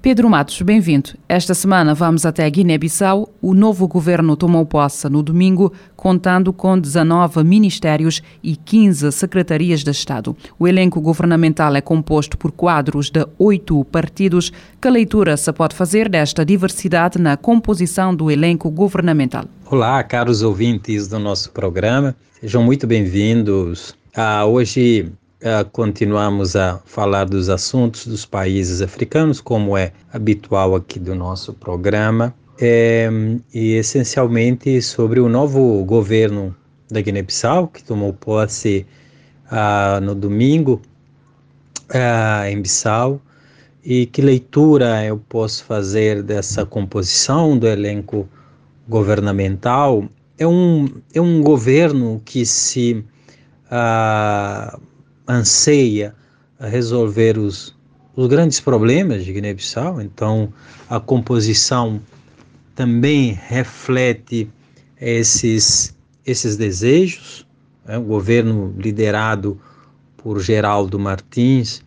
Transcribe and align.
Pedro 0.00 0.30
Matos, 0.30 0.62
bem-vindo. 0.62 1.10
Esta 1.28 1.54
semana 1.54 1.92
vamos 1.92 2.24
até 2.24 2.48
Guiné-Bissau. 2.48 3.28
O 3.42 3.52
novo 3.52 3.88
governo 3.88 4.36
tomou 4.36 4.64
posse 4.64 5.08
no 5.08 5.24
domingo, 5.24 5.72
contando 5.96 6.52
com 6.52 6.78
19 6.78 7.42
ministérios 7.42 8.22
e 8.40 8.54
15 8.54 9.10
secretarias 9.10 9.82
de 9.82 9.90
Estado. 9.90 10.36
O 10.56 10.68
elenco 10.68 11.00
governamental 11.00 11.74
é 11.74 11.80
composto 11.80 12.38
por 12.38 12.52
quadros 12.52 13.10
de 13.10 13.26
oito 13.40 13.84
partidos. 13.86 14.52
Que 14.80 14.88
leitura 14.88 15.36
se 15.36 15.52
pode 15.52 15.74
fazer 15.74 16.08
desta 16.08 16.44
diversidade 16.44 17.18
na 17.18 17.36
composição 17.36 18.14
do 18.14 18.30
elenco 18.30 18.70
governamental? 18.70 19.46
Olá, 19.68 20.00
caros 20.04 20.42
ouvintes 20.42 21.08
do 21.08 21.18
nosso 21.18 21.50
programa. 21.50 22.14
Sejam 22.40 22.62
muito 22.62 22.86
bem-vindos. 22.86 23.96
Ah, 24.14 24.46
hoje 24.46 25.10
Uh, 25.40 25.64
continuamos 25.70 26.56
a 26.56 26.80
falar 26.84 27.24
dos 27.24 27.48
assuntos 27.48 28.08
dos 28.08 28.26
países 28.26 28.82
africanos, 28.82 29.40
como 29.40 29.76
é 29.78 29.92
habitual 30.12 30.74
aqui 30.74 30.98
do 30.98 31.14
nosso 31.14 31.52
programa, 31.54 32.34
é, 32.60 33.08
e 33.54 33.74
essencialmente 33.74 34.82
sobre 34.82 35.20
o 35.20 35.28
novo 35.28 35.84
governo 35.84 36.56
da 36.90 37.00
Guiné-Bissau, 37.00 37.68
que 37.68 37.84
tomou 37.84 38.12
posse 38.12 38.84
uh, 39.52 40.00
no 40.00 40.12
domingo 40.12 40.82
uh, 41.90 42.44
em 42.48 42.60
Bissau, 42.60 43.22
e 43.84 44.06
que 44.06 44.20
leitura 44.20 45.04
eu 45.04 45.18
posso 45.28 45.62
fazer 45.62 46.20
dessa 46.20 46.66
composição 46.66 47.56
do 47.56 47.68
elenco 47.68 48.28
governamental. 48.88 50.04
É 50.36 50.44
um, 50.44 50.88
é 51.14 51.20
um 51.20 51.40
governo 51.42 52.20
que 52.24 52.44
se 52.44 53.04
Uh, 53.70 54.80
anseia 55.28 56.14
resolver 56.58 57.38
os, 57.38 57.76
os 58.16 58.26
grandes 58.26 58.58
problemas 58.58 59.24
de 59.24 59.32
Guiné-Bissau, 59.32 60.00
então 60.00 60.52
a 60.88 60.98
composição 60.98 62.00
também 62.74 63.38
reflete 63.46 64.50
esses, 65.00 65.94
esses 66.26 66.56
desejos. 66.56 67.46
Né? 67.86 67.98
O 67.98 68.02
governo 68.02 68.74
liderado 68.78 69.60
por 70.16 70.40
Geraldo 70.40 70.98
Martins 70.98 71.82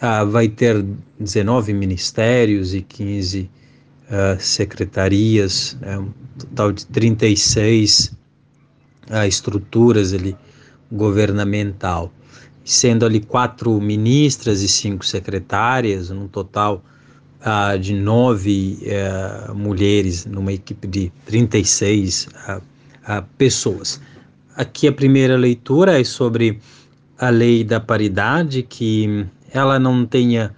ah, 0.00 0.24
vai 0.24 0.48
ter 0.48 0.84
19 1.18 1.72
ministérios 1.72 2.74
e 2.74 2.82
15 2.82 3.50
ah, 4.10 4.36
secretarias, 4.38 5.78
né? 5.80 5.98
um 5.98 6.10
total 6.38 6.72
de 6.72 6.86
36 6.86 8.12
ah, 9.08 9.26
estruturas 9.26 10.12
ali, 10.12 10.36
governamental 10.90 12.12
sendo 12.70 13.04
ali 13.04 13.18
quatro 13.18 13.80
ministras 13.80 14.62
e 14.62 14.68
cinco 14.68 15.04
secretárias, 15.04 16.08
num 16.08 16.28
total 16.28 16.84
uh, 17.40 17.76
de 17.76 17.94
nove 17.94 18.78
uh, 18.86 19.52
mulheres, 19.52 20.24
numa 20.24 20.52
equipe 20.52 20.86
de 20.86 21.12
36 21.26 22.28
uh, 22.28 22.58
uh, 22.58 23.24
pessoas. 23.36 24.00
Aqui 24.54 24.86
a 24.86 24.92
primeira 24.92 25.36
leitura 25.36 26.00
é 26.00 26.04
sobre 26.04 26.60
a 27.18 27.28
lei 27.28 27.64
da 27.64 27.80
paridade, 27.80 28.62
que 28.62 29.26
ela 29.52 29.78
não 29.78 30.06
tenha 30.06 30.54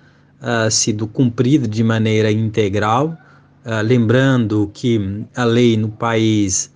sido 0.71 1.07
cumprida 1.07 1.69
de 1.69 1.85
maneira 1.85 2.31
integral, 2.31 3.17
lembrando 3.85 4.71
que 4.75 5.25
a 5.37 5.45
lei 5.45 5.77
no 5.77 5.89
país 5.89 6.73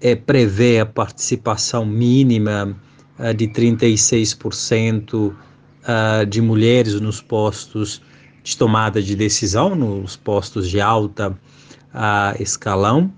é, 0.00 0.14
prevê 0.14 0.80
a 0.80 0.86
participação 0.86 1.84
mínima 1.84 2.74
uh, 3.18 3.34
de 3.34 3.46
36% 3.48 5.14
uh, 5.14 6.26
de 6.26 6.40
mulheres 6.40 7.00
nos 7.00 7.20
postos 7.20 8.00
de 8.42 8.56
tomada 8.56 9.00
de 9.00 9.14
decisão, 9.14 9.74
nos 9.74 10.16
postos 10.16 10.68
de 10.68 10.80
alta 10.80 11.30
uh, 11.30 12.42
escalão, 12.42 13.12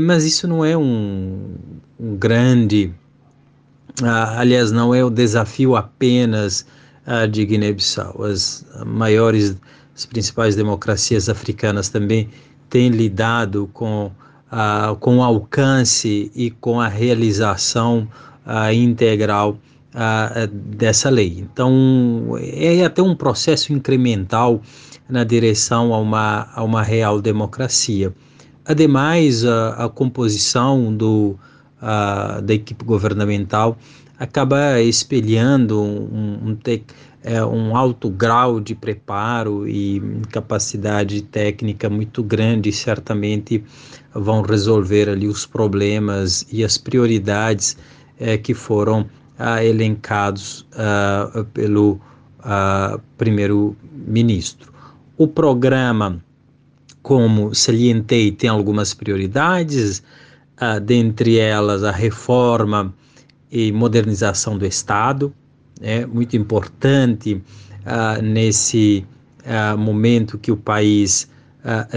mas 0.00 0.24
isso 0.24 0.48
não 0.48 0.64
é 0.64 0.74
um, 0.74 1.54
um 2.00 2.16
grande, 2.16 2.92
aliás, 4.38 4.72
não 4.72 4.94
é 4.94 5.04
o 5.04 5.10
desafio 5.10 5.76
apenas 5.76 6.66
de 7.30 7.44
Guiné-Bissau. 7.44 8.24
As 8.24 8.66
maiores, 8.86 9.54
as 9.94 10.06
principais 10.06 10.56
democracias 10.56 11.28
africanas 11.28 11.90
também 11.90 12.30
têm 12.70 12.88
lidado 12.88 13.68
com, 13.74 14.10
com 14.98 15.18
o 15.18 15.22
alcance 15.22 16.32
e 16.34 16.50
com 16.50 16.80
a 16.80 16.88
realização 16.88 18.08
uh, 18.46 18.72
integral 18.72 19.58
dessa 20.52 21.08
lei. 21.08 21.38
Então, 21.38 22.36
é 22.38 22.84
até 22.84 23.00
um 23.00 23.16
processo 23.16 23.72
incremental 23.72 24.60
na 25.08 25.24
direção 25.24 25.94
a 25.94 25.98
uma, 25.98 26.48
a 26.54 26.62
uma 26.62 26.82
real 26.82 27.18
democracia. 27.22 28.12
Ademais, 28.66 29.42
a, 29.42 29.86
a 29.86 29.88
composição 29.88 30.94
do, 30.94 31.38
da 31.80 32.52
equipe 32.52 32.84
governamental 32.84 33.78
acaba 34.18 34.80
espelhando 34.80 35.80
um, 35.80 36.50
um, 36.50 36.58
é, 37.22 37.44
um 37.44 37.76
alto 37.76 38.08
grau 38.08 38.60
de 38.60 38.74
preparo 38.74 39.68
e 39.68 40.00
capacidade 40.30 41.22
técnica 41.22 41.90
muito 41.90 42.22
grande, 42.22 42.72
certamente 42.72 43.62
vão 44.14 44.42
resolver 44.42 45.08
ali 45.08 45.28
os 45.28 45.44
problemas 45.44 46.46
e 46.50 46.64
as 46.64 46.78
prioridades 46.78 47.76
é, 48.18 48.36
que 48.38 48.54
foram 48.54 49.06
ah, 49.38 49.64
elencados 49.64 50.66
ah, 50.74 51.44
pelo 51.52 52.00
ah, 52.40 53.00
primeiro-ministro. 53.18 54.72
O 55.18 55.26
programa, 55.26 56.22
como 57.02 57.54
salientei, 57.54 58.30
tem 58.30 58.48
algumas 58.48 58.94
prioridades, 58.94 60.02
ah, 60.56 60.78
dentre 60.78 61.38
elas 61.38 61.82
a 61.82 61.90
reforma 61.90 62.94
e 63.50 63.72
modernização 63.72 64.56
do 64.56 64.64
Estado, 64.64 65.34
é 65.80 66.06
muito 66.06 66.36
importante 66.36 67.42
ah, 67.84 68.20
nesse 68.22 69.04
ah, 69.44 69.76
momento 69.76 70.38
que 70.38 70.52
o 70.52 70.56
país 70.56 71.28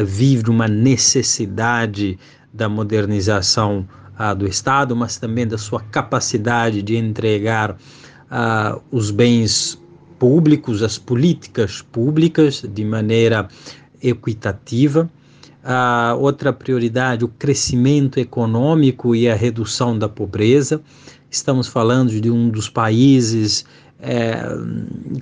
vive 0.03 0.49
uma 0.49 0.67
necessidade 0.67 2.17
da 2.51 2.67
modernização 2.67 3.87
uh, 4.19 4.35
do 4.35 4.45
Estado, 4.45 4.95
mas 4.95 5.17
também 5.17 5.47
da 5.47 5.57
sua 5.57 5.79
capacidade 5.79 6.81
de 6.81 6.97
entregar 6.97 7.71
uh, 7.71 8.81
os 8.91 9.09
bens 9.09 9.81
públicos, 10.19 10.83
as 10.83 10.97
políticas 10.97 11.81
públicas 11.81 12.63
de 12.67 12.83
maneira 12.83 13.47
equitativa. 14.03 15.09
Uh, 15.63 16.17
outra 16.19 16.51
prioridade, 16.51 17.23
o 17.23 17.27
crescimento 17.27 18.19
econômico 18.19 19.15
e 19.15 19.29
a 19.29 19.35
redução 19.35 19.97
da 19.97 20.09
pobreza. 20.09 20.81
Estamos 21.31 21.67
falando 21.67 22.09
de 22.19 22.29
um 22.31 22.49
dos 22.49 22.69
países 22.69 23.65
é, 24.01 24.41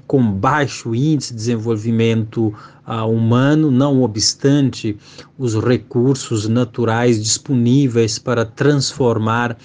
com 0.06 0.32
baixo 0.32 0.94
índice 0.94 1.32
de 1.32 1.38
desenvolvimento 1.38 2.54
uh, 2.88 3.06
humano, 3.10 3.72
não 3.72 4.04
obstante 4.04 4.96
os 5.38 5.56
recursos 5.56 6.48
naturais 6.48 7.22
disponíveis 7.22 8.20
para 8.20 8.46
transformar 8.46 9.54
uh, 9.54 9.58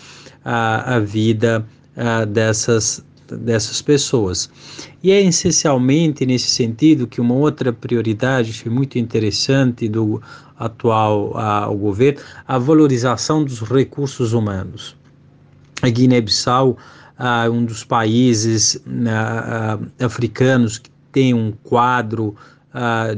a 0.45 0.99
vida 0.99 1.67
uh, 1.97 2.27
dessas, 2.27 3.05
dessas 3.29 3.83
pessoas. 3.83 4.51
E 5.03 5.11
é 5.11 5.21
essencialmente 5.21 6.25
nesse 6.25 6.51
sentido 6.51 7.07
que 7.07 7.21
uma 7.21 7.35
outra 7.35 7.73
prioridade 7.73 8.69
muito 8.69 8.99
interessante 8.99 9.89
do 9.89 10.23
atual 10.59 11.33
uh, 11.33 11.77
governo, 11.77 12.21
a 12.47 12.57
valorização 12.57 13.45
dos 13.45 13.61
recursos 13.61 14.33
humanos. 14.33 14.97
A 15.83 15.89
Guiné-Bissau 15.89 16.79
um 17.53 17.65
dos 17.65 17.85
países 17.85 18.75
uh, 18.75 20.05
africanos 20.05 20.79
que 20.79 20.91
tem 21.13 21.35
um 21.35 21.53
quadro 21.63 22.35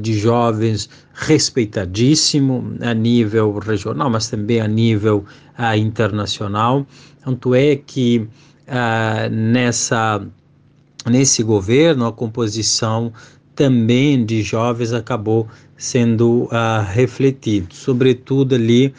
de 0.01 0.19
jovens 0.19 0.91
respeitadíssimo 1.13 2.75
a 2.81 2.93
nível 2.93 3.57
regional, 3.61 4.11
mas 4.11 4.29
também 4.29 4.61
a 4.61 4.67
nível 4.67 5.25
internacional. 5.79 6.85
Tanto 7.25 7.55
é 7.55 7.77
que 7.77 8.29
nessa 9.31 10.27
nesse 11.09 11.43
governo 11.43 12.07
a 12.07 12.13
composição 12.13 13.13
também 13.55 14.25
de 14.25 14.43
jovens 14.43 14.93
acabou 14.93 15.47
sendo 15.77 16.45
uh, 16.45 16.81
sobretudo 17.71 18.55
ali 18.55 18.93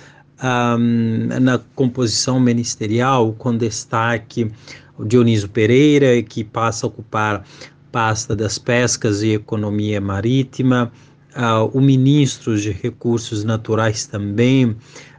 um, 0.44 1.28
na 1.42 1.60
composição 1.76 2.40
ministerial, 2.40 3.34
com 3.34 3.58
destaque 3.58 4.52
o 4.98 5.06
Dionísio 5.06 5.50
Pereira, 5.50 6.22
que 6.24 6.44
passa 6.44 6.86
a 6.86 6.90
ocupar 6.90 7.44
pasta 7.92 8.36
das 8.36 8.58
pescas 8.58 9.22
e 9.22 9.34
economia 9.34 10.02
marítima, 10.02 10.92
uh, 11.36 11.66
o 11.78 11.82
ministro 11.82 12.60
de 12.60 12.72
recursos 12.72 13.44
naturais 13.44 14.06
também, 14.06 14.76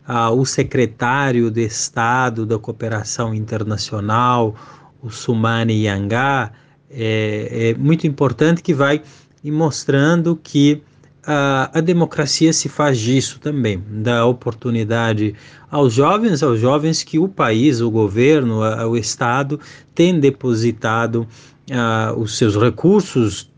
uh, 0.08 0.31
o 0.37 0.44
secretário 0.44 1.50
de 1.50 1.64
Estado 1.64 2.44
da 2.44 2.58
Cooperação 2.58 3.34
Internacional, 3.34 4.55
o 5.02 5.11
Sumani 5.11 5.84
Yangá, 5.84 6.52
é, 6.90 7.70
é 7.70 7.75
muito 7.75 8.06
importante 8.06 8.62
que 8.62 8.75
vai 8.75 9.02
mostrando 9.44 10.37
que 10.37 10.82
a, 11.26 11.70
a 11.75 11.81
democracia 11.81 12.52
se 12.52 12.69
faz 12.69 12.99
disso 12.99 13.40
também, 13.40 13.82
dá 13.88 14.25
oportunidade 14.25 15.34
aos 15.69 15.93
jovens, 15.93 16.43
aos 16.43 16.61
jovens 16.61 17.02
que 17.02 17.19
o 17.19 17.28
país, 17.28 17.81
o 17.81 17.90
governo, 17.90 18.62
a, 18.62 18.87
o 18.87 18.96
Estado 18.96 19.58
tem 19.94 20.20
depositado 20.20 21.26
a, 21.73 22.14
os 22.17 22.38
seus 22.38 22.56
recursos, 22.56 23.50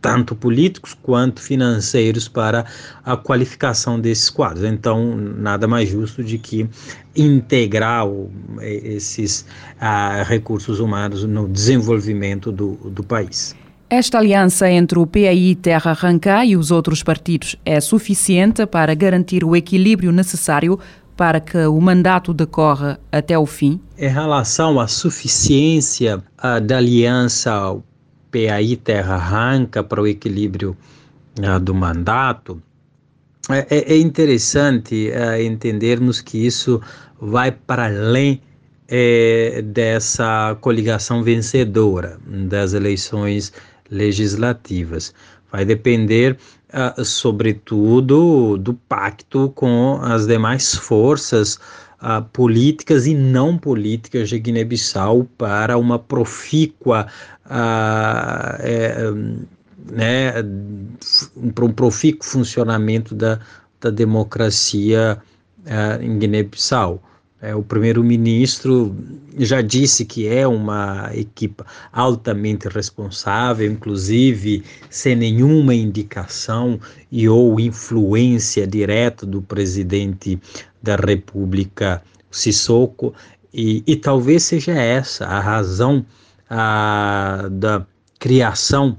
tanto 0.00 0.36
políticos 0.36 0.96
quanto 1.02 1.42
financeiros, 1.42 2.28
para 2.28 2.64
a 3.04 3.16
qualificação 3.16 3.98
desses 3.98 4.30
quadros. 4.30 4.64
Então, 4.64 5.16
nada 5.16 5.66
mais 5.66 5.88
justo 5.88 6.22
de 6.22 6.38
que 6.38 6.68
integrar 7.16 8.06
o, 8.06 8.30
esses 8.60 9.44
recursos 10.26 10.78
humanos 10.78 11.24
no 11.24 11.48
desenvolvimento 11.48 12.52
do, 12.52 12.76
do 12.76 13.02
país. 13.02 13.56
Esta 13.88 14.18
aliança 14.18 14.68
entre 14.68 14.98
o 14.98 15.06
PAI 15.06 15.56
Terra 15.62 15.92
Arrancar 15.92 16.44
e 16.44 16.56
os 16.56 16.72
outros 16.72 17.04
partidos 17.04 17.54
é 17.64 17.80
suficiente 17.80 18.66
para 18.66 18.92
garantir 18.94 19.44
o 19.44 19.54
equilíbrio 19.54 20.10
necessário 20.10 20.76
para 21.16 21.38
que 21.38 21.56
o 21.56 21.80
mandato 21.80 22.34
decorra 22.34 22.98
até 23.12 23.38
o 23.38 23.46
fim? 23.46 23.80
Em 23.96 24.08
relação 24.08 24.80
à 24.80 24.88
suficiência 24.88 26.18
uh, 26.18 26.60
da 26.60 26.78
aliança 26.78 27.76
PAI 28.32 28.74
Terra 28.74 29.14
Arranca 29.14 29.84
para 29.84 30.02
o 30.02 30.06
equilíbrio 30.06 30.76
uh, 31.38 31.60
do 31.60 31.72
mandato, 31.72 32.60
é, 33.48 33.66
é, 33.70 33.92
é 33.94 33.98
interessante 33.98 35.10
uh, 35.10 35.40
entendermos 35.40 36.20
que 36.20 36.44
isso 36.44 36.80
vai 37.20 37.52
para 37.52 37.86
além 37.86 38.42
é, 38.88 39.62
dessa 39.62 40.56
coligação 40.60 41.22
vencedora 41.22 42.18
das 42.26 42.72
eleições 42.72 43.52
legislativas. 43.90 45.14
Vai 45.50 45.64
depender, 45.64 46.36
uh, 46.72 47.04
sobretudo, 47.04 48.58
do 48.58 48.74
pacto 48.74 49.50
com 49.54 49.98
as 50.02 50.26
demais 50.26 50.74
forças 50.74 51.58
uh, 52.02 52.22
políticas 52.32 53.06
e 53.06 53.14
não 53.14 53.56
políticas 53.56 54.28
de 54.28 54.38
Guiné-Bissau 54.38 55.24
para 55.38 55.78
uma 55.78 55.98
profícua, 55.98 57.06
uh, 57.46 58.56
é, 58.60 58.96
né, 59.90 60.32
para 61.54 61.64
um 61.64 61.72
profícuo 61.72 62.26
funcionamento 62.26 63.14
da, 63.14 63.38
da 63.80 63.90
democracia 63.90 65.18
em 66.00 66.18
Guiné-Bissau. 66.18 67.02
É, 67.40 67.54
o 67.54 67.62
primeiro-ministro 67.62 68.96
já 69.36 69.60
disse 69.60 70.06
que 70.06 70.26
é 70.26 70.48
uma 70.48 71.10
equipe 71.14 71.62
altamente 71.92 72.66
responsável, 72.66 73.70
inclusive 73.70 74.64
sem 74.88 75.14
nenhuma 75.14 75.74
indicação 75.74 76.80
e 77.12 77.28
ou 77.28 77.60
influência 77.60 78.66
direta 78.66 79.26
do 79.26 79.42
presidente 79.42 80.40
da 80.82 80.96
República, 80.96 82.02
Sissoko, 82.30 83.12
e, 83.52 83.82
e 83.86 83.96
talvez 83.96 84.44
seja 84.44 84.72
essa 84.72 85.26
a 85.26 85.38
razão 85.38 86.04
a, 86.48 87.48
da 87.50 87.86
criação 88.18 88.96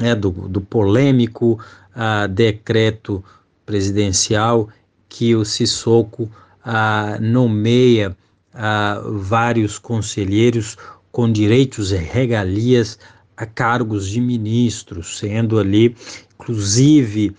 é, 0.00 0.14
do, 0.14 0.30
do 0.30 0.60
polêmico 0.60 1.60
a, 1.94 2.26
decreto 2.26 3.22
presidencial 3.64 4.68
que 5.08 5.34
o 5.34 5.44
Sissoko 5.44 6.28
ah, 6.66 7.16
nomeia 7.20 8.16
ah, 8.52 9.00
vários 9.04 9.78
conselheiros 9.78 10.76
com 11.12 11.30
direitos 11.30 11.92
e 11.92 11.96
regalias 11.96 12.98
a 13.36 13.46
cargos 13.46 14.08
de 14.08 14.20
ministros, 14.20 15.18
sendo 15.18 15.60
ali, 15.60 15.94
inclusive, 16.34 17.36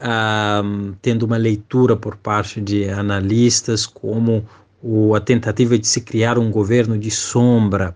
ah, 0.00 0.62
tendo 1.02 1.24
uma 1.24 1.36
leitura 1.36 1.94
por 1.94 2.16
parte 2.16 2.58
de 2.58 2.88
analistas 2.88 3.84
como 3.84 4.48
o, 4.82 5.14
a 5.14 5.20
tentativa 5.20 5.78
de 5.78 5.86
se 5.86 6.00
criar 6.00 6.38
um 6.38 6.50
governo 6.50 6.98
de 6.98 7.10
sombra, 7.10 7.94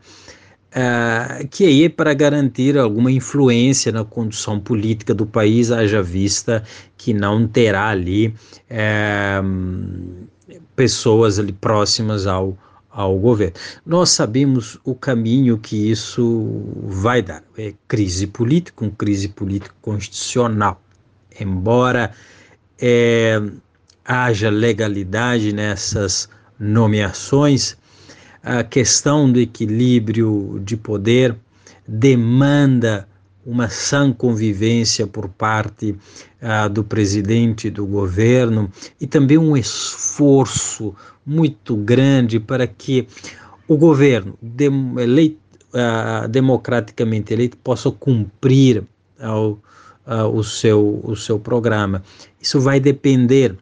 Uh, 0.76 1.46
que 1.52 1.66
aí 1.66 1.84
é 1.84 1.88
para 1.88 2.12
garantir 2.14 2.76
alguma 2.76 3.08
influência 3.12 3.92
na 3.92 4.04
condução 4.04 4.58
política 4.58 5.14
do 5.14 5.24
país, 5.24 5.70
haja 5.70 6.02
vista 6.02 6.64
que 6.96 7.14
não 7.14 7.46
terá 7.46 7.90
ali 7.90 8.34
uh, 8.68 10.26
pessoas 10.76 11.38
ali 11.38 11.52
próximas 11.52 12.26
ao, 12.26 12.56
ao 12.90 13.18
governo. 13.18 13.54
Nós 13.84 14.10
sabemos 14.10 14.78
o 14.84 14.94
caminho 14.94 15.58
que 15.58 15.90
isso 15.90 16.62
vai 16.84 17.22
dar. 17.22 17.42
É 17.56 17.74
crise 17.88 18.26
política, 18.26 18.84
um 18.84 18.90
crise 18.90 19.28
político 19.28 19.74
constitucional. 19.80 20.80
Embora 21.40 22.12
é, 22.80 23.40
haja 24.04 24.50
legalidade 24.50 25.52
nessas 25.52 26.28
nomeações, 26.58 27.76
a 28.42 28.62
questão 28.62 29.30
do 29.30 29.40
equilíbrio 29.40 30.60
de 30.64 30.76
poder 30.76 31.34
demanda 31.88 33.08
uma 33.46 33.68
sã 33.68 34.12
convivência 34.12 35.06
por 35.06 35.28
parte 35.28 35.96
ah, 36.40 36.68
do 36.68 36.82
presidente 36.82 37.70
do 37.70 37.86
governo 37.86 38.70
e 39.00 39.06
também 39.06 39.38
um 39.38 39.56
esforço 39.56 40.94
muito 41.24 41.76
grande 41.76 42.38
para 42.40 42.66
que 42.66 43.06
o 43.66 43.76
governo 43.76 44.38
eleito, 44.98 45.38
ah, 45.72 46.26
democraticamente 46.28 47.32
eleito 47.32 47.56
possa 47.58 47.90
cumprir 47.90 48.84
ao, 49.20 49.58
ah, 50.06 50.26
o, 50.26 50.42
seu, 50.42 51.00
o 51.02 51.16
seu 51.16 51.38
programa. 51.38 52.02
Isso 52.40 52.60
vai 52.60 52.78
depender 52.80 53.56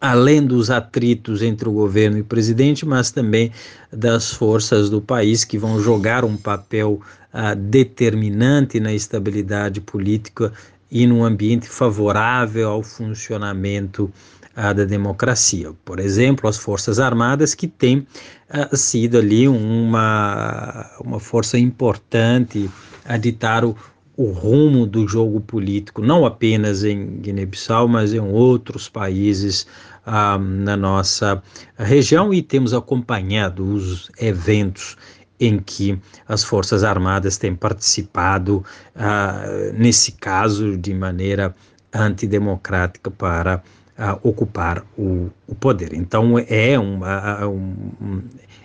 além 0.00 0.44
dos 0.44 0.70
atritos 0.70 1.42
entre 1.42 1.68
o 1.68 1.72
governo 1.72 2.18
e 2.18 2.20
o 2.20 2.24
presidente, 2.24 2.84
mas 2.84 3.10
também 3.10 3.52
das 3.92 4.30
forças 4.30 4.90
do 4.90 5.00
país 5.00 5.44
que 5.44 5.58
vão 5.58 5.80
jogar 5.80 6.24
um 6.24 6.36
papel 6.36 7.00
uh, 7.32 7.56
determinante 7.56 8.78
na 8.78 8.92
estabilidade 8.92 9.80
política 9.80 10.52
e 10.90 11.06
num 11.06 11.24
ambiente 11.24 11.68
favorável 11.68 12.68
ao 12.68 12.82
funcionamento 12.82 14.12
uh, 14.56 14.74
da 14.74 14.84
democracia. 14.84 15.72
Por 15.84 15.98
exemplo, 15.98 16.48
as 16.48 16.58
Forças 16.58 16.98
Armadas, 16.98 17.54
que 17.54 17.66
têm 17.66 18.06
uh, 18.50 18.76
sido 18.76 19.18
ali 19.18 19.48
uma, 19.48 20.90
uma 21.00 21.20
força 21.20 21.58
importante 21.58 22.70
a 23.04 23.16
ditar 23.16 23.64
o, 23.64 23.74
o 24.16 24.30
rumo 24.30 24.86
do 24.86 25.06
jogo 25.06 25.40
político, 25.40 26.00
não 26.00 26.24
apenas 26.24 26.84
em 26.84 27.18
Guiné-Bissau, 27.18 27.86
mas 27.86 28.14
em 28.14 28.20
outros 28.20 28.88
países 28.88 29.66
ah, 30.06 30.38
na 30.38 30.76
nossa 30.76 31.42
região 31.76 32.32
e 32.32 32.40
temos 32.42 32.72
acompanhado 32.72 33.64
os 33.64 34.10
eventos 34.18 34.96
em 35.38 35.58
que 35.58 35.98
as 36.26 36.42
Forças 36.42 36.82
Armadas 36.82 37.36
têm 37.36 37.54
participado, 37.54 38.64
ah, 38.94 39.44
nesse 39.74 40.12
caso, 40.12 40.78
de 40.78 40.94
maneira 40.94 41.54
antidemocrática 41.92 43.10
para 43.10 43.62
ah, 43.98 44.18
ocupar 44.22 44.82
o, 44.96 45.28
o, 45.46 45.54
poder. 45.54 45.92
Então, 45.92 46.38
é 46.38 46.78
uma, 46.78 47.46
um, 47.46 48.22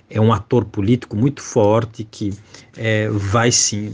é 0.10 0.22
um 0.22 0.32
ator 0.32 0.64
político 0.64 1.16
muito 1.18 1.42
forte 1.42 2.06
que 2.06 2.34
é, 2.78 3.10
vai 3.10 3.52
sim 3.52 3.94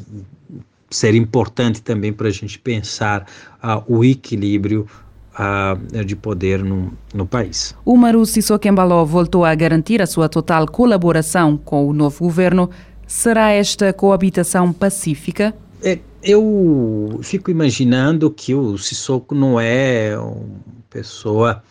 ser 0.89 1.15
importante 1.15 1.81
também 1.81 2.13
para 2.13 2.27
a 2.27 2.31
gente 2.31 2.57
pensar 2.57 3.27
uh, 3.63 3.83
o 3.87 4.03
equilíbrio 4.03 4.87
uh, 5.33 6.03
de 6.03 6.15
poder 6.15 6.63
no, 6.63 6.91
no 7.13 7.25
país. 7.25 7.75
O 7.85 7.95
Maru 7.97 8.25
Sissoko 8.25 8.67
Embaló 8.67 9.03
voltou 9.05 9.45
a 9.45 9.53
garantir 9.53 10.01
a 10.01 10.07
sua 10.07 10.29
total 10.29 10.67
colaboração 10.67 11.57
com 11.57 11.87
o 11.87 11.93
novo 11.93 12.19
governo. 12.19 12.69
Será 13.05 13.51
esta 13.51 13.93
coabitação 13.93 14.73
pacífica? 14.73 15.53
É, 15.81 15.99
eu 16.23 17.19
fico 17.21 17.51
imaginando 17.51 18.29
que 18.31 18.53
o 18.53 18.77
Sissoko 18.77 19.35
não 19.35 19.59
é 19.59 20.17
uma 20.17 20.59
pessoa 20.89 21.63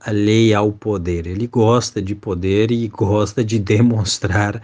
alheia 0.00 0.58
ao 0.58 0.72
poder. 0.72 1.26
Ele 1.26 1.46
gosta 1.46 2.02
de 2.02 2.14
poder 2.14 2.70
e 2.70 2.88
gosta 2.88 3.44
de 3.44 3.58
demonstrar 3.60 4.62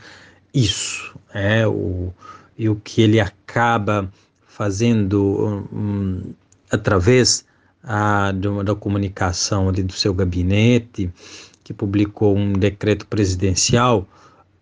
isso. 0.52 1.14
É 1.32 1.66
o 1.66 2.12
e 2.56 2.68
o 2.68 2.76
que 2.76 3.02
ele 3.02 3.20
acaba 3.20 4.10
fazendo 4.46 5.68
um, 5.72 6.32
através 6.70 7.44
ah, 7.82 8.32
de 8.32 8.48
uma, 8.48 8.62
da 8.62 8.74
comunicação 8.74 9.68
ali 9.68 9.82
do 9.82 9.92
seu 9.92 10.14
gabinete, 10.14 11.10
que 11.62 11.72
publicou 11.72 12.36
um 12.36 12.52
decreto 12.52 13.06
presidencial 13.06 14.06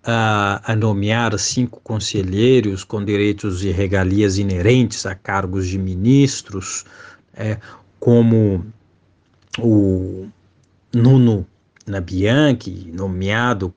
a, 0.04 0.72
a 0.72 0.74
nomear 0.74 1.38
cinco 1.38 1.80
conselheiros 1.82 2.84
com 2.84 3.04
direitos 3.04 3.64
e 3.64 3.70
regalias 3.70 4.38
inerentes 4.38 5.06
a 5.06 5.14
cargos 5.14 5.68
de 5.68 5.78
ministros, 5.78 6.84
é, 7.34 7.58
como 8.00 8.64
o 9.58 10.26
Nuno 10.92 11.46
Nabianchi, 11.86 12.90
nomeado 12.92 13.74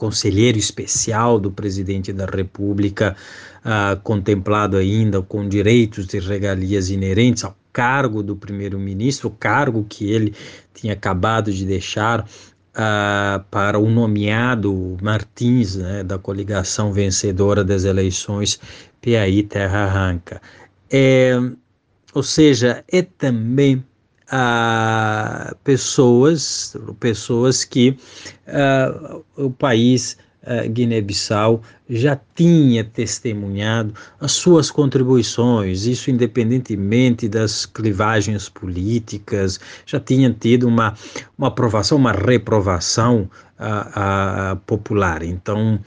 conselheiro 0.00 0.56
especial 0.56 1.38
do 1.38 1.50
presidente 1.50 2.10
da 2.10 2.24
República, 2.24 3.14
uh, 3.62 4.00
contemplado 4.00 4.78
ainda 4.78 5.20
com 5.20 5.46
direitos 5.46 6.12
e 6.14 6.18
regalias 6.18 6.88
inerentes 6.88 7.44
ao 7.44 7.54
cargo 7.70 8.22
do 8.22 8.34
primeiro-ministro, 8.34 9.28
cargo 9.38 9.84
que 9.86 10.10
ele 10.10 10.34
tinha 10.72 10.94
acabado 10.94 11.52
de 11.52 11.66
deixar 11.66 12.20
uh, 12.22 13.44
para 13.50 13.78
o 13.78 13.90
nomeado 13.90 14.96
Martins, 15.02 15.76
né, 15.76 16.02
da 16.02 16.18
coligação 16.18 16.94
vencedora 16.94 17.62
das 17.62 17.84
eleições 17.84 18.58
PAI 19.02 19.42
Terra 19.42 19.84
Arranca. 19.84 20.40
É, 20.90 21.38
ou 22.14 22.22
seja, 22.22 22.82
é 22.90 23.02
também 23.02 23.84
a 24.30 25.54
pessoas, 25.64 26.76
pessoas 27.00 27.64
que 27.64 27.96
uh, 28.46 29.24
o 29.36 29.50
país 29.50 30.16
uh, 30.42 30.68
Guiné-Bissau 30.70 31.62
já 31.88 32.18
tinha 32.34 32.84
testemunhado 32.84 33.92
as 34.20 34.32
suas 34.32 34.70
contribuições, 34.70 35.84
isso 35.86 36.10
independentemente 36.10 37.28
das 37.28 37.66
clivagens 37.66 38.48
políticas, 38.48 39.58
já 39.84 39.98
tinha 39.98 40.32
tido 40.32 40.68
uma, 40.68 40.94
uma 41.36 41.48
aprovação, 41.48 41.98
uma 41.98 42.12
reprovação 42.12 43.28
uh, 43.58 44.56
popular. 44.66 45.22
Então, 45.22 45.80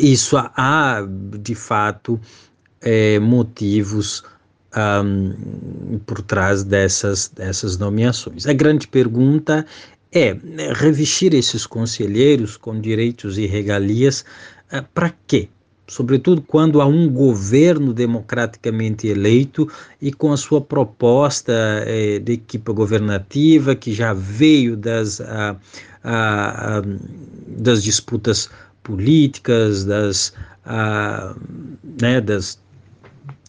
isso 0.00 0.36
há, 0.36 1.06
de 1.40 1.54
fato, 1.54 2.20
eh, 2.80 3.18
motivos 3.18 4.22
um, 4.78 5.98
por 6.06 6.22
trás 6.22 6.62
dessas, 6.64 7.28
dessas 7.28 7.76
nomeações. 7.76 8.46
A 8.46 8.52
grande 8.52 8.86
pergunta 8.86 9.66
é 10.12 10.36
revestir 10.74 11.34
esses 11.34 11.66
conselheiros 11.66 12.56
com 12.56 12.80
direitos 12.80 13.38
e 13.38 13.46
regalias 13.46 14.24
uh, 14.72 14.84
para 14.94 15.12
quê? 15.26 15.48
Sobretudo 15.86 16.42
quando 16.42 16.82
há 16.82 16.86
um 16.86 17.08
governo 17.08 17.94
democraticamente 17.94 19.08
eleito 19.08 19.66
e 20.02 20.12
com 20.12 20.32
a 20.32 20.36
sua 20.36 20.60
proposta 20.60 21.82
eh, 21.86 22.18
de 22.18 22.34
equipa 22.34 22.72
governativa 22.72 23.74
que 23.74 23.94
já 23.94 24.12
veio 24.12 24.76
das, 24.76 25.18
uh, 25.18 25.56
uh, 26.04 26.98
das 27.46 27.82
disputas 27.82 28.50
políticas, 28.82 29.86
das, 29.86 30.34
né, 32.02 32.20
das 32.20 32.60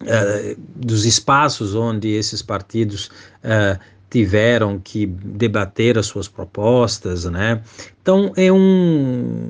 uh, 0.01 0.59
dos 0.75 1.05
espaços 1.05 1.75
onde 1.75 2.09
esses 2.09 2.41
partidos 2.41 3.09
uh, 3.43 3.79
tiveram 4.09 4.79
que 4.79 5.05
debater 5.05 5.97
as 5.97 6.07
suas 6.07 6.27
propostas, 6.27 7.25
né? 7.25 7.61
Então 8.01 8.33
é 8.35 8.51
um 8.51 9.49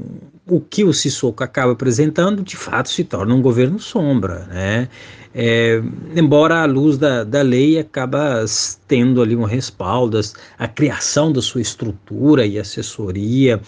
o 0.50 0.60
que 0.60 0.84
o 0.84 0.92
Sissoko 0.92 1.44
acaba 1.44 1.74
apresentando, 1.74 2.42
de 2.42 2.58
fato, 2.58 2.90
se 2.90 3.04
torna 3.04 3.36
um 3.36 3.42
governo 3.42 3.80
sombra, 3.80 4.48
né? 4.48 4.90
É, 5.34 5.80
embora 6.16 6.64
a 6.64 6.66
luz 6.66 6.98
da, 6.98 7.24
da 7.24 7.44
lei 7.44 7.78
acaba 7.78 8.44
tendo 8.88 9.22
ali 9.22 9.36
um 9.36 9.44
respaldo, 9.44 10.20
a 10.58 10.68
criação 10.68 11.32
da 11.32 11.40
sua 11.40 11.62
estrutura 11.62 12.48
e 12.48 12.58
assessoria, 12.58 13.62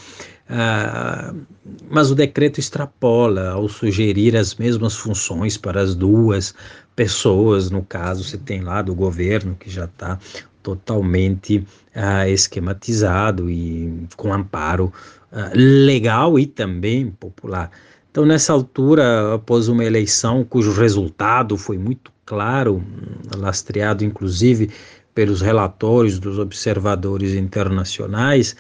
ah, 0.54 1.34
mas 1.90 2.12
o 2.12 2.16
decreto 2.16 2.60
extrapola 2.60 3.52
ao 3.52 3.70
sugerir 3.70 4.36
as 4.36 4.56
mesmas 4.56 4.98
funções 4.98 5.56
para 5.58 5.82
as 5.82 5.96
duas 5.96 6.54
pessoas, 6.94 7.72
no 7.72 7.82
caso, 7.84 8.24
você 8.26 8.38
tem 8.38 8.60
lá 8.60 8.82
do 8.82 8.94
governo 8.94 9.56
que 9.56 9.70
já 9.70 9.86
está 9.86 10.20
totalmente 10.62 11.66
ah, 11.96 12.28
esquematizado 12.28 13.50
e 13.50 14.06
com 14.18 14.34
amparo 14.34 14.92
ah, 15.32 15.52
legal 15.56 16.38
e 16.38 16.46
também 16.46 17.10
popular. 17.12 17.72
Então, 18.12 18.26
nessa 18.26 18.52
altura, 18.52 19.36
após 19.36 19.70
uma 19.70 19.86
eleição 19.86 20.44
cujo 20.44 20.74
resultado 20.74 21.58
foi 21.58 21.78
muito 21.78 22.12
claro, 22.26 22.84
lastreado 23.38 24.04
inclusive 24.04 24.70
pelos 25.16 25.40
relatórios 25.40 26.20
dos 26.20 26.38
observadores 26.38 27.36
internacionais, 27.36 28.56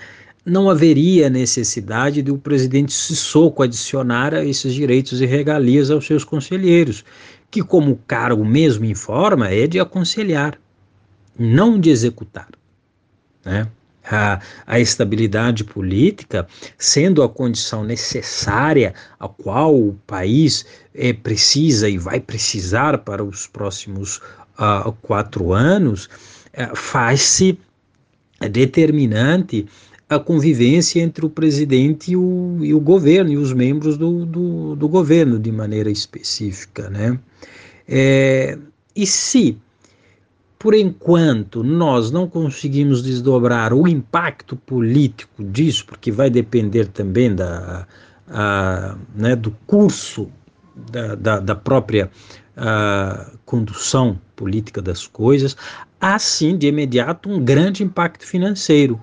não 0.46 0.70
haveria 0.70 1.30
necessidade 1.30 2.22
do 2.22 2.38
presidente 2.38 2.92
Sissoko 2.92 3.64
adicionar 3.64 4.34
esses 4.46 4.74
direitos 4.74 5.22
e 5.22 5.26
regalias 5.26 5.92
aos 5.92 6.06
seus 6.06 6.24
conselheiros, 6.24 7.06
que, 7.50 7.62
como 7.62 7.92
o 7.92 8.00
cargo 8.08 8.44
mesmo 8.44 8.86
informa, 8.86 9.50
é 9.50 9.68
de 9.68 9.80
aconselhar, 9.80 10.58
não 11.38 11.80
de 11.80 11.90
executar. 11.90 12.48
Né? 13.46 13.68
A, 14.04 14.42
a, 14.66 14.80
estabilidade 14.80 15.64
política 15.64 16.48
sendo 16.76 17.22
a 17.22 17.30
condição 17.30 17.84
necessária 17.84 18.96
a 19.20 19.28
qual 19.28 19.76
o 19.76 19.94
país 20.08 20.66
é, 20.94 21.14
precisa 21.14 21.88
e 21.88 22.00
vai 22.00 22.20
precisar 22.20 22.98
para 22.98 23.24
os 23.24 23.46
próximos 23.46 24.18
uh, 24.58 24.92
quatro 25.04 25.54
anos, 25.54 26.06
uh, 26.06 26.76
faz-se 26.76 27.60
determinante 28.50 29.68
a 30.12 30.20
convivência 30.20 31.02
entre 31.02 31.26
o 31.26 31.30
presidente 31.30 32.12
e 32.12 32.18
o, 32.18 32.58
e 32.60 32.74
o 32.74 32.82
governo, 32.82 33.32
e 33.32 33.38
os 33.38 33.54
membros 33.54 33.98
do, 33.98 34.26
do, 34.26 34.76
do 34.76 34.90
governo, 34.90 35.40
de 35.40 35.50
maneira 35.54 35.90
específica. 35.90 36.90
Né? 36.90 37.18
É, 37.88 38.58
e 38.94 39.08
se, 39.08 39.58
por 40.60 40.74
enquanto, 40.74 41.64
nós 41.64 42.12
não 42.12 42.28
conseguimos 42.28 43.02
desdobrar 43.02 43.74
o 43.74 43.88
impacto 43.88 44.58
político 44.58 45.46
disso, 45.46 45.86
porque 45.86 46.12
vai 46.12 46.30
depender 46.30 46.88
também 46.88 47.34
da, 47.34 47.88
a, 48.28 48.98
né, 49.16 49.34
do 49.34 49.52
curso 49.66 50.30
da, 50.92 51.16
da, 51.16 51.40
da 51.40 51.56
própria 51.56 52.12
a, 52.58 53.32
condução 53.46 54.20
política 54.36 54.82
das 54.82 55.08
coisas, 55.08 55.56
há 56.02 56.20
sim 56.20 56.58
de 56.58 56.68
imediato 56.68 57.30
um 57.30 57.42
grande 57.42 57.82
impacto 57.82 58.26
financeiro 58.26 59.00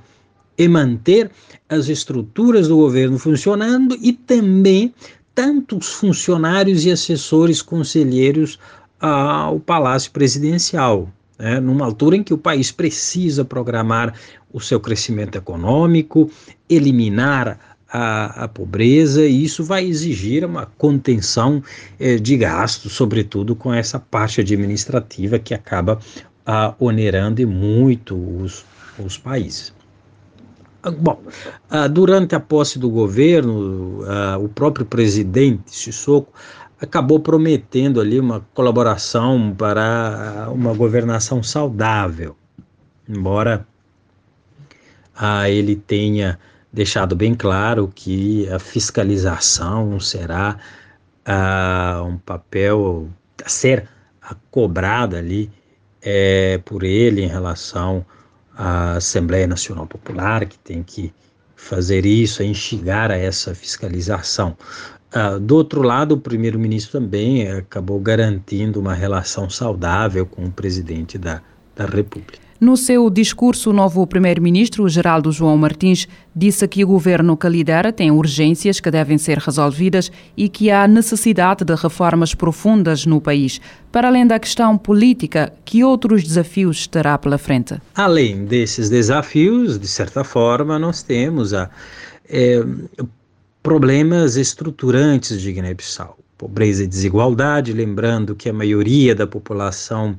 e 0.59 0.67
manter 0.67 1.31
as 1.69 1.89
estruturas 1.89 2.67
do 2.67 2.77
governo 2.77 3.19
funcionando 3.19 3.97
e 4.03 4.13
também 4.13 4.93
tantos 5.35 5.89
funcionários 5.93 6.85
e 6.85 6.91
assessores 6.91 7.63
conselheiros 7.63 8.59
ao 8.99 9.61
Palácio 9.61 10.11
Presidencial. 10.11 11.09
Né, 11.39 11.61
numa 11.61 11.85
altura 11.85 12.17
em 12.17 12.23
que 12.25 12.35
o 12.35 12.39
país 12.39 12.73
precisa 12.73 13.45
programar 13.45 14.13
o 14.53 14.61
seu 14.61 14.81
crescimento 14.81 15.39
econômico, 15.39 16.29
eliminar 16.69 17.79
a, 17.89 18.45
a, 18.45 18.49
pobreza, 18.49 19.25
e 19.25 19.45
isso 19.45 19.63
vai 19.63 19.87
exigir 19.87 20.45
uma 20.45 20.67
contenção 20.67 21.63
eh, 22.01 22.17
de 22.17 22.37
gastos, 22.37 22.93
sobretudo 22.93 23.55
com 23.55 23.73
essa 23.73 24.01
parte 24.01 24.41
administrativa 24.41 25.39
que 25.39 25.55
acaba 25.55 26.01
ah, 26.45 26.75
onerando 26.81 27.47
muito 27.47 28.17
os, 28.17 28.65
os 28.99 29.17
países. 29.17 29.73
Ah, 30.89 30.91
bom, 30.91 31.23
uh, 31.71 31.89
durante 31.89 32.35
a 32.35 32.41
posse 32.41 32.79
do 32.79 32.89
governo, 32.89 34.03
uh, 34.03 34.43
o 34.43 34.49
próprio 34.49 34.87
presidente 34.87 35.77
Sissoko 35.77 36.33
acabou 36.81 37.21
prometendo 37.21 38.01
ali 38.01 38.19
uma 38.19 38.41
colaboração 38.55 39.55
para 39.57 40.49
uma 40.51 40.73
governação 40.73 41.43
saudável, 41.43 42.37
embora 43.09 43.67
ele 45.49 45.75
tenha 45.75 46.39
deixado 46.73 47.17
bem 47.17 47.35
claro 47.35 47.91
que 47.93 48.49
a 48.49 48.61
fiscalização 48.61 49.99
será 49.99 50.57
um 52.07 52.17
papel 52.19 53.09
a 53.45 53.49
ser 53.49 53.89
cobrado 54.49 55.17
ali 55.17 55.51
é, 56.01 56.61
por 56.65 56.85
ele 56.85 57.25
em 57.25 57.29
relação 57.29 58.07
a 58.13 58.18
Assembleia 58.59 59.47
Nacional 59.47 59.87
Popular, 59.87 60.45
que 60.47 60.59
tem 60.59 60.83
que 60.83 61.13
fazer 61.55 62.05
isso, 62.05 62.43
é 62.43 62.47
instigar 62.47 63.11
a 63.11 63.17
essa 63.17 63.55
fiscalização. 63.55 64.57
Uh, 65.15 65.39
do 65.39 65.57
outro 65.57 65.81
lado, 65.81 66.17
o 66.17 66.21
primeiro-ministro 66.21 67.01
também 67.01 67.49
acabou 67.51 68.01
garantindo 68.01 68.81
uma 68.81 68.95
relação 68.95 69.49
saudável 69.49 70.27
com 70.27 70.45
o 70.45 70.51
presidente 70.51 71.17
da, 71.17 71.41
da 71.75 71.87
República. 71.87 72.48
No 72.61 72.77
seu 72.77 73.09
discurso, 73.09 73.71
o 73.71 73.73
novo 73.73 74.05
primeiro-ministro, 74.05 74.89
Geraldo 74.89 75.31
João 75.31 75.57
Martins, 75.57 76.09
disse 76.35 76.67
que 76.67 76.83
o 76.83 76.89
governo 76.89 77.37
que 77.37 77.49
lidera 77.49 77.93
tem 77.93 78.11
urgências 78.11 78.81
que 78.81 78.91
devem 78.91 79.17
ser 79.17 79.39
resolvidas 79.39 80.11
e 80.37 80.49
que 80.49 80.69
há 80.69 80.89
necessidade 80.89 81.65
de 81.65 81.73
reformas 81.77 82.35
profundas 82.35 83.07
no 83.07 83.21
país. 83.21 83.61
Para 83.93 84.09
além 84.09 84.27
da 84.27 84.41
questão 84.41 84.77
política, 84.77 85.53
que 85.65 85.85
outros 85.85 86.25
desafios 86.25 86.89
terá 86.89 87.17
pela 87.17 87.39
frente? 87.39 87.77
Além 87.95 88.45
desses 88.45 88.91
desafios, 88.91 89.79
de 89.79 89.87
certa 89.87 90.25
forma, 90.25 90.81
nós 90.81 91.01
temos 91.01 91.55
a, 91.55 91.71
é, 92.29 92.61
problemas 93.63 94.35
estruturantes 94.35 95.41
de 95.41 95.53
Guiné-Bissau. 95.53 96.19
Pobreza 96.37 96.83
e 96.83 96.89
desigualdade, 96.89 97.73
lembrando 97.73 98.35
que 98.35 98.49
a 98.49 98.53
maioria 98.53 99.15
da 99.15 99.29
população 99.29 100.19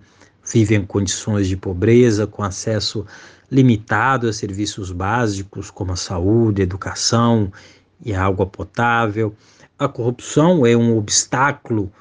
vivem 0.52 0.80
em 0.80 0.86
condições 0.86 1.48
de 1.48 1.56
pobreza, 1.56 2.26
com 2.26 2.44
acesso 2.44 3.06
limitado 3.52 4.28
a 4.28 4.34
serviços 4.34 4.92
básicos 4.92 5.72
como 5.72 5.92
a 5.92 5.96
saúde, 5.96 6.62
a 6.62 6.64
educação 6.64 7.52
e 8.04 8.14
a 8.14 8.24
água 8.26 8.46
potável. 8.46 9.34
A 9.78 9.88
corrupção 9.88 10.66
é 10.66 10.76
um 10.76 10.98
obstáculo 10.98 11.92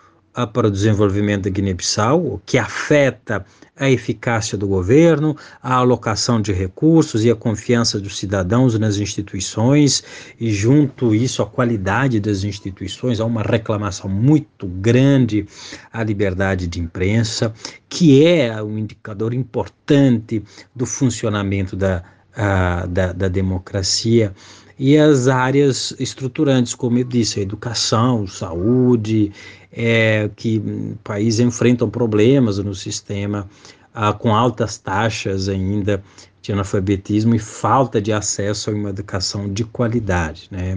para 0.47 0.69
o 0.69 0.71
desenvolvimento 0.71 1.45
da 1.45 1.51
Guiné-Bissau, 1.51 2.41
que 2.47 2.59
afeta 2.59 3.45
a 3.77 3.91
eficácia 3.91 4.59
do 4.59 4.67
governo, 4.67 5.37
a 5.63 5.75
alocação 5.75 6.41
de 6.41 6.53
recursos 6.53 7.25
e 7.25 7.31
a 7.31 7.37
confiança 7.37 8.01
dos 8.01 8.19
cidadãos 8.19 8.79
nas 8.79 8.97
instituições, 8.97 10.03
e 10.39 10.51
junto 10.53 11.15
isso 11.15 11.43
a 11.43 11.47
qualidade 11.47 12.19
das 12.21 12.45
instituições, 12.45 13.21
há 13.21 13.25
uma 13.25 13.43
reclamação 13.43 14.11
muito 14.11 14.67
grande 14.67 15.47
à 15.93 16.03
liberdade 16.03 16.67
de 16.67 16.81
imprensa, 16.81 17.53
que 17.89 18.27
é 18.27 18.63
um 18.63 18.79
indicador 18.79 19.33
importante 19.33 20.43
do 20.75 20.87
funcionamento 20.87 21.77
da, 21.77 22.03
a, 22.37 22.87
da, 22.87 23.13
da 23.13 23.29
democracia 23.29 24.35
e 24.79 24.97
as 24.97 25.27
áreas 25.27 25.95
estruturantes, 25.99 26.75
como 26.75 26.99
eu 26.99 27.05
disse, 27.05 27.41
a 27.41 27.43
educação, 27.43 28.27
saúde, 28.27 29.33
é, 29.73 30.31
que 30.37 30.63
países 31.03 31.41
enfrentam 31.41 31.91
problemas 31.91 32.59
no 32.59 32.75
sistema 32.75 33.49
ah, 33.93 34.13
com 34.13 34.35
altas 34.35 34.79
taxas 34.79 35.49
ainda 35.49 36.03
de 36.41 36.53
analfabetismo 36.53 37.35
e 37.35 37.39
falta 37.39 38.01
de 38.01 38.13
acesso 38.13 38.71
a 38.71 38.73
uma 38.73 38.91
educação 38.91 39.53
de 39.53 39.65
qualidade. 39.65 40.49
Né? 40.51 40.77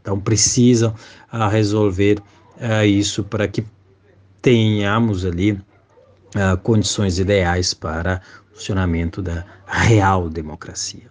Então 0.00 0.18
precisam 0.18 0.94
ah, 1.30 1.48
resolver 1.48 2.18
ah, 2.58 2.86
isso 2.86 3.22
para 3.22 3.46
que 3.46 3.64
tenhamos 4.40 5.26
ali 5.26 5.60
ah, 6.34 6.56
condições 6.56 7.18
ideais 7.18 7.74
para 7.74 8.22
o 8.50 8.54
funcionamento 8.56 9.20
da 9.20 9.44
real 9.66 10.30
democracia. 10.30 11.10